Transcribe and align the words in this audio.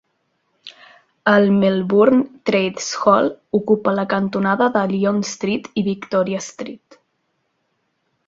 El 1.31 1.43
Melbourne 1.57 2.23
Trades 2.49 2.87
Hall 3.03 3.29
ocupa 3.61 3.93
la 3.99 4.05
cantonada 4.15 4.71
de 4.77 4.83
Lygon 4.93 5.21
Street 5.33 5.69
i 5.83 5.87
Victoria 5.91 6.41
Street. 6.47 6.99